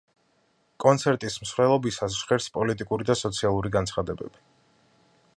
კონცერტის 0.83 1.35
მსვლელობისას 1.43 2.17
ჟღერს 2.21 2.47
პოლიტიკური 2.55 3.07
და 3.09 3.17
სოციალური 3.21 3.73
განცხადებები. 3.79 4.43